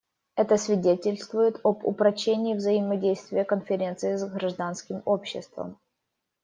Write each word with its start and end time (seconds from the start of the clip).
Это 0.35 0.57
свидетельствует 0.57 1.59
об 1.63 1.85
упрочении 1.85 2.55
взаимодействия 2.55 3.45
Конференции 3.45 4.15
с 4.15 4.25
гражданским 4.25 5.03
обществом. 5.05 5.77